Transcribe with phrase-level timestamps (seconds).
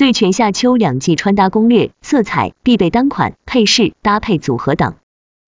[0.00, 4.94] 最全夏秋两季穿搭攻略、色彩、必备单款、配饰、搭配组合等。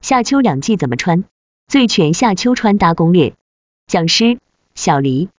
[0.03, 1.25] 夏秋两季怎么穿？
[1.69, 3.33] 最全夏秋穿搭攻略。
[3.87, 4.39] 讲师：
[4.75, 5.31] 小黎。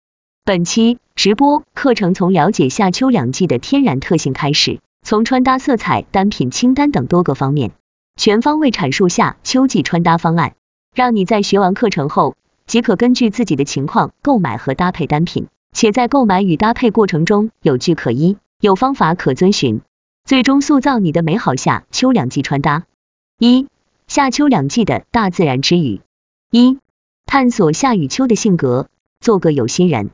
[0.44, 7.70] 本期直播课程从了解夏秋两季的天然特性开始，从穿搭、色彩、单品清单等多个方面，
[8.16, 10.56] 全方位阐述夏秋季穿搭方案，
[10.96, 12.36] 让你在学完课程后，
[12.66, 18.38] 即可根据自己的情况购买和搭配单品，且在购买与搭配过程中有据可依。
[18.64, 19.82] 有方法可遵循，
[20.24, 22.86] 最终塑造你的美好夏秋两季穿搭。
[23.38, 23.68] 一、
[24.08, 26.00] 夏秋两季的大自然之语。
[26.50, 26.78] 一、
[27.26, 28.88] 探索夏与秋的性格，
[29.20, 30.12] 做个有心人。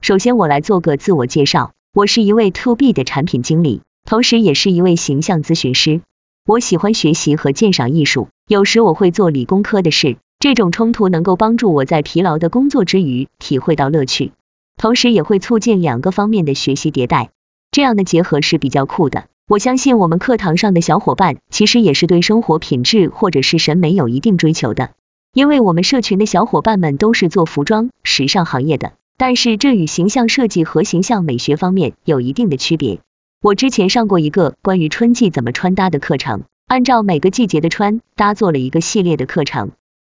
[0.00, 6.00] 首先，我来做个自我介绍，我是一位 To B 的产品经理，同时也是一位形象咨询师。
[6.44, 14.32] 我喜欢学习和鉴赏艺术，有时我会做理工科的事，这种冲突能够帮助我在疲劳的工作之余体会到乐趣，
[14.76, 17.30] 同时也会促进两个方面的学习迭代。
[17.72, 19.24] 这样的结合是比较酷的。
[19.48, 24.90] 我相信我们课堂上的小伙伴其实也是对生活品质或者是审美有一定追求的，
[25.32, 33.00] 因为我们社群的小伙伴们都是做服装时尚行业的，但是这与形象设计和形象美学方面有一定的区别。
[33.40, 39.70] 我之前上过一个关于春季怎么穿搭的课程，按照每个季节的穿搭做了一个系列的课程。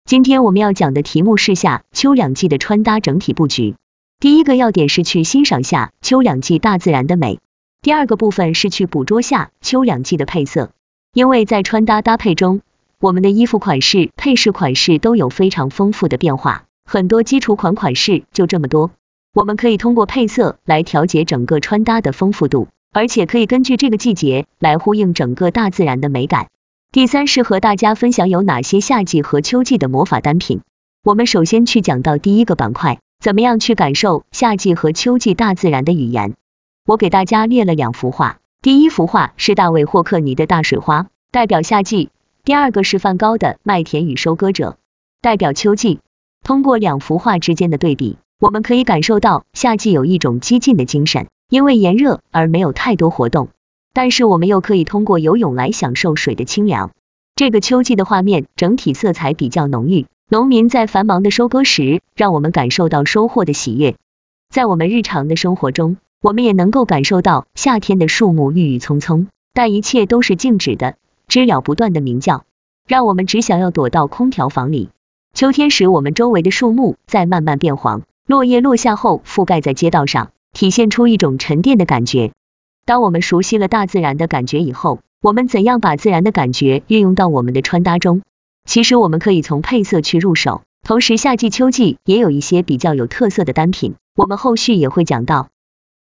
[0.07, 3.75] 今天我们要讲的题目是夏秋两季的穿搭整体布局。
[4.19, 7.39] 第一个要点是去欣赏夏秋两季大自然的美，
[7.83, 10.71] 第二个部分是去捕捉夏秋两季的配色，
[11.13, 12.61] 因为在穿搭搭配中，
[13.01, 18.93] 我们的衣服款式、配饰款式都有非常丰富的变化，很多基础款款式就这么多，
[19.35, 26.47] 我们可以通过配色来调节整个穿搭的丰富度，而且可以根据这个季节来呼应整个大自然的美感。
[26.93, 30.61] 第三是和大家分享有哪些夏季和秋季的魔法单品，
[31.03, 33.01] 我们首先去讲到第一个板块。
[33.19, 36.35] 怎么样去感受夏季和秋季大自然的语言？
[36.85, 42.09] 我给大家列了两幅画，第一幅画是大卫霍克尼的大水花，代表夏季；
[42.43, 44.77] 第二个是梵高的麦田与收割者，
[45.21, 46.01] 代表秋季。
[46.43, 53.51] 通过两幅画之间的对比，我们可以感受到夏季有一种激进的精神，因为炎热而没有太多活动，
[53.95, 56.91] 但是我们又可以通过游泳来享受水的清凉。
[57.37, 60.07] 这个秋季的画面整体色彩比较浓郁。
[60.29, 63.95] 农民在繁忙的收割时，让我们感受到收获的喜悦。
[64.51, 70.95] 在我们日常的生活中，我们也能够感受到夏天的树木郁郁葱葱，但一切都是静止的，
[71.27, 72.45] 知了不断的鸣叫，
[72.87, 74.91] 让我们只想要躲到空调房里。
[75.35, 82.31] 秋天时，我们周围的树木在慢慢变黄，落叶落下后覆盖在街道上，体现出一种沉淀的感觉。
[82.85, 88.23] 当我们熟悉了大自然的感觉以后，我们怎样把自然的感觉运用到我们的穿搭中？
[88.65, 95.49] 其实我们可以从配色去入手，同时夏季、秋季也有一些比较有特色的单品，我们后续也会讲到。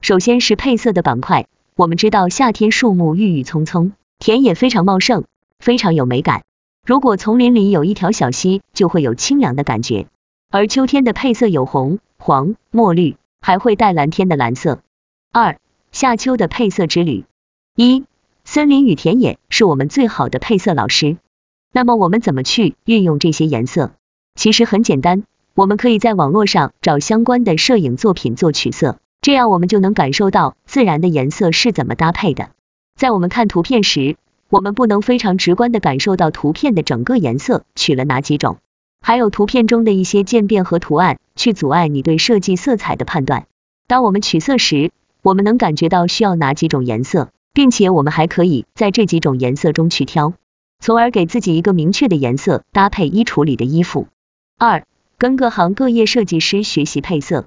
[0.02, 1.46] 首先是配色的板块，
[1.76, 5.22] 我们知道夏天树木郁郁葱葱，田野非常茂盛，
[5.60, 6.42] 非常有美感。
[6.84, 10.08] 如果丛林里有一条小溪，就会有清凉的感觉。
[10.50, 14.80] 而秋天的配色有红、黄、墨绿，还会带蓝天的蓝色。
[15.30, 15.60] 二、
[15.92, 17.24] 夏秋的配色之旅。
[17.76, 18.02] 一、
[18.42, 21.16] 森林与田野是我们最好的配色老师。
[21.72, 23.92] 那么我们怎么去运用这些颜色？
[24.34, 25.22] 其实很简单，
[25.54, 32.50] 我们可以在网络上找相关的摄影作品做取色，这样我们就能感受到自然的颜色是怎么搭配的。
[32.96, 34.16] 在我们看图片时，
[34.48, 38.58] 我们不能非常直观的感受到图片的整个颜色取了哪几种，
[39.00, 43.46] 还有图片中的一些渐变和图案去阻碍你对设计色彩的判断。
[43.86, 44.90] 当我们取色时，
[45.22, 50.34] 我们能感觉到需要哪几种颜色，并且我们还可以在这几种颜色中去挑。
[50.80, 54.08] 从而给自己一个明确的颜色搭配衣橱里的衣服。
[54.58, 54.84] 二，
[55.16, 57.46] 跟各行各业设计师学习配色。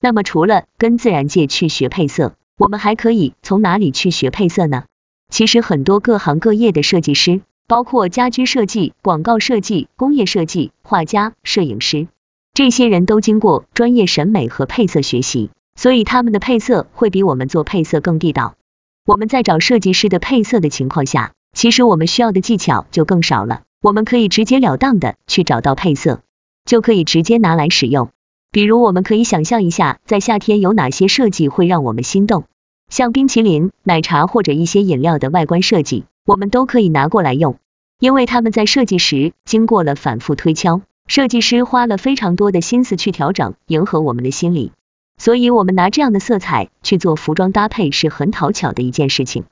[0.00, 4.84] 那么除了跟自然界去学配色，我们还可以从哪里去学配色呢？
[5.30, 12.08] 其实很多各行各业的设计师，包括家居设计、广告设计、工业设计、画家、摄影师，
[12.52, 18.54] 这些人都经过专业审美和配色学习，所以他们的配色会比我们做配色更地道。
[19.06, 21.32] 我们在找设计师的配色的情况下。
[21.56, 26.20] 其实我们需要的技巧就更少了，我们可以直截了当的去找到配色，
[26.64, 28.10] 就可以直接拿来使用。
[28.54, 32.44] 比如我们可以想象一下，在夏天有哪些设计会让我们心动，
[32.88, 37.56] 像冰淇淋、奶茶或者一些饮料的外观设计，我们都可以拿过来用，
[37.98, 44.70] 因为他们在设计时经过了反复推敲，设计师花了非常多的心思去调整，迎合我们的心理，
[45.18, 49.46] 所以我们拿这样的色彩去做服装搭配是很讨巧的一件事情。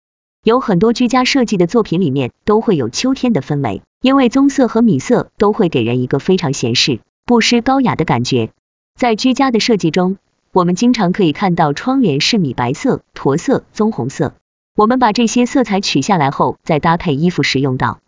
[0.45, 8.51] 有很多居家设计的作品里面都会有秋天的氛围，因为棕色和米色都会给人一个非常闲适、不失高雅的感觉。
[8.95, 10.19] 在居家的设计中，
[10.53, 14.35] 我们经常可以看到窗帘是米白色、驼色、棕红色，
[14.77, 17.99] 我们把这些色彩取下来后，再搭配衣服时用到。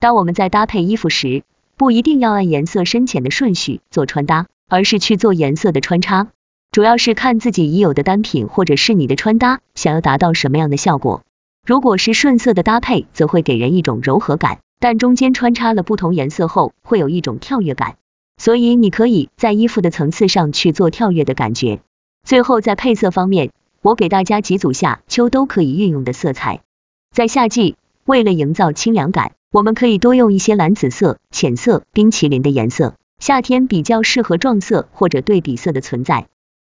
[0.00, 1.42] 当我们在搭配衣服时，
[1.76, 6.28] 不一定要按颜色深浅的顺序做穿搭，而是去做颜色的穿插，
[6.70, 11.22] 主要是看自己已有的单品或者是你的穿搭想要达到什么样的效果。
[11.66, 17.96] 如果是顺色的搭配，则会给人一种柔和感，但中间穿插了不同颜色后，会有一种跳跃感。
[18.38, 21.80] 所以你可以在衣服的层次上去做跳跃的感觉。
[22.26, 23.50] 最后在配色方面，
[23.82, 26.62] 我给大家几组夏秋都可以运用的色彩。
[27.14, 32.94] 在夏季，为了营造清凉感，我们可以多用一些蓝紫色、浅色、冰淇淋的颜色。
[33.18, 36.28] 夏天比较适合撞色或者对比色的存在。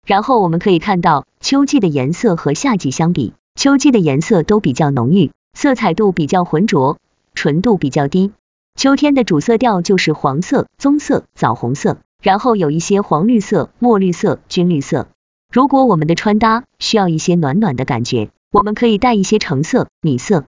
[0.07, 6.99] 然后我们可以看到，秋季的颜色和夏季相比，秋季的颜色都比较浓郁，色彩度比较浑浊，
[7.35, 8.33] 纯度比较低。
[8.75, 15.09] 秋天的主色调就是黄色、棕色、枣红色，然后有一些黄绿色、墨绿色、军绿色。
[15.51, 20.45] 如果我们的穿搭需要一些暖暖的感觉，我们可以带一些橙色、米色。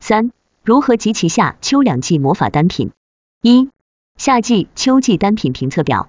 [0.00, 0.32] 三、
[0.64, 2.90] 如何集齐夏秋两季魔法单品？
[3.42, 3.68] 一、
[4.16, 6.08] 夏季、秋季单品评测表。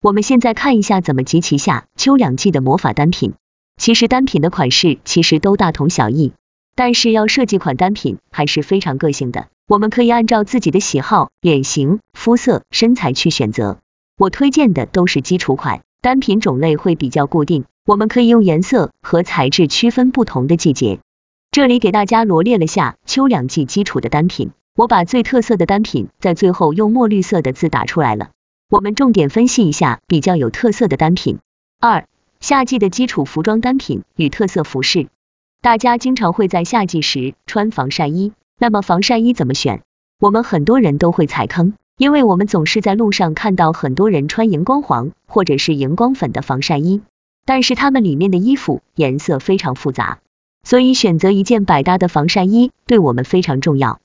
[0.00, 3.34] 我们现在看一下怎么集齐夏秋两季的魔法单品。
[3.76, 6.32] 其实单品的款式其实都大同小异，
[6.74, 9.48] 但是要设计款单品还是非常个性的。
[9.68, 13.80] 我们可以按照自己的喜好、脸型、肤色、身材去选择。
[14.16, 17.66] 我推荐的都是基础款，单品种类会比较固定。
[17.84, 21.00] 我们可以用颜色和材质区分不同的季节。
[21.50, 28.30] 这里给大家罗列了下秋两季基础的单品，我把最特色的单品在最后用墨绿色的字打出来了。
[28.70, 31.40] 我们重点分析一下比较有特色的单品。
[31.78, 32.06] 二、
[32.40, 35.08] 夏季的基础服装单品与特色服饰。
[35.60, 38.32] 大家经常会在夏季时穿防晒衣。
[38.58, 39.82] 那么防晒衣怎么选？
[40.20, 47.00] 我们很多人都会踩坑，因为我们总是在路上看到很多人穿荧光黄或者是荧光粉的防晒衣，
[47.46, 50.18] 但是他们里面的衣服颜色非常复杂，
[50.64, 54.00] 所以选择一件百搭的防晒衣对我们非常重要。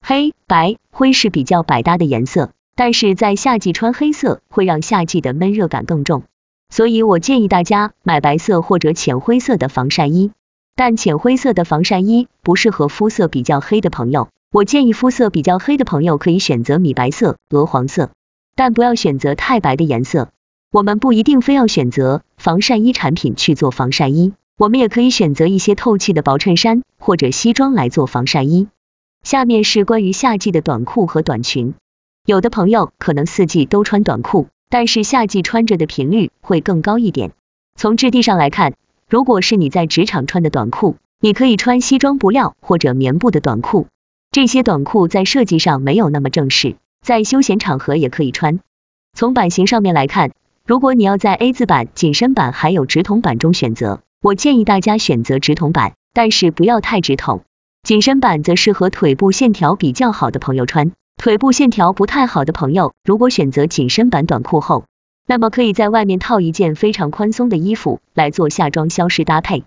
[0.00, 6.22] 黑白灰是比较百搭的颜色，但是在夏季穿黑色会让夏季的闷热感更重，
[6.70, 10.30] 所以我建议大家买白色或者浅灰色的防晒衣。
[10.78, 18.10] 但浅灰色的防晒衣不适合肤色比较黑的朋友，我建议肤色比较黑的朋友可以选择米白色、鹅黄色，
[18.54, 20.28] 但不要选择太白的颜色。
[20.70, 28.68] 我们不一定非要选择防晒衣产品去做防晒衣，我们也可以选择一些透气的薄衬衫或者西装来做防晒衣。
[29.24, 31.74] 下面是关于夏季的短裤和短裙，
[32.24, 37.32] 有的朋友可能四季都穿短裤，但是夏季穿着的频率会更高一点。
[37.74, 38.74] 从质地上来看。
[39.08, 43.86] 如果是你在职场穿的短裤，你可以穿西装布料或者棉布的短裤，
[44.30, 48.60] 这些短裤在设计上没有那么正式，在休闲场合也可以穿。
[49.14, 50.32] 从版型上面来看，
[50.66, 57.40] 如果你要在 A 字版、紧身版还有直筒版中选择，我建议大家选择直筒版，但是不要太直筒。
[57.82, 64.84] 紧身版则适合腿部线条比较好的朋友穿，腿部线条不太好的朋友，如果选择紧身版短裤后。
[65.30, 69.62] 那么可以在外面套一件非常宽松的衣服来做夏装消失搭配。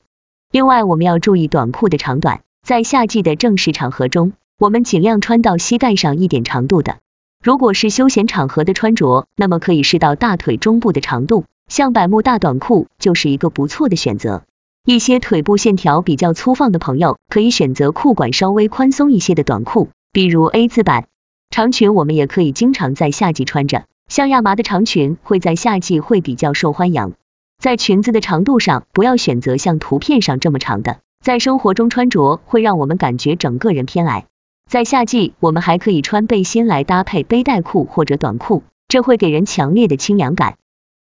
[0.51, 6.97] 另外我们要注意短裤的长短，在夏季的正式场合中，我们尽量穿到膝盖上一点长度的。
[7.43, 14.41] 如果是休闲场合的穿着，那么可以试到大腿中部的长度，像百慕大短裤就是一个不错的选择。
[14.83, 21.05] 一些腿部线条比较粗放的朋友，可以选择裤管稍微宽松一些的短裤，比如 A 字版。
[21.51, 23.83] 长裙我们也可以经常在夏季穿着。
[24.11, 27.13] 像亚麻的长裙会在夏季会比较受欢迎，
[27.57, 34.25] 在裙子的长度上不要选择像图片上这么长的，在生活中穿着会让我们感觉整个人偏矮。
[34.69, 40.55] 在夏季我们还可以穿背心来搭配背带裤或者短裤，这会给人强烈的清凉感。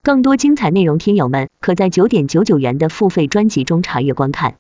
[0.02, 4.56] 更多精彩内容，听友们可在九点九九元的付费专辑中查阅观看。